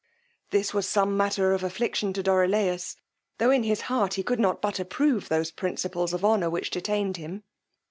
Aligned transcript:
This 0.49 0.73
was 0.73 0.89
some 0.89 1.15
matter 1.15 1.53
of 1.53 1.63
affliction 1.63 2.11
to 2.13 2.23
Dorilaus, 2.23 2.95
tho' 3.37 3.51
in 3.51 3.61
his 3.61 3.81
heart 3.81 4.15
he 4.15 4.23
could 4.23 4.39
not 4.39 4.59
but 4.59 4.79
approve 4.79 5.29
those 5.29 5.51
principles 5.51 6.11
of 6.11 6.25
honour 6.25 6.49
which 6.49 6.71
detained 6.71 7.17
him. 7.17 7.43